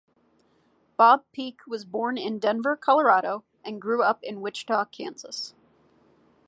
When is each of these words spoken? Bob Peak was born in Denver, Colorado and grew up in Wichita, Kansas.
Bob 0.97 1.25
Peak 1.31 1.59
was 1.67 1.85
born 1.85 2.17
in 2.17 2.39
Denver, 2.39 2.75
Colorado 2.75 3.43
and 3.63 3.79
grew 3.79 4.01
up 4.01 4.23
in 4.23 4.41
Wichita, 4.41 4.85
Kansas. 4.85 5.53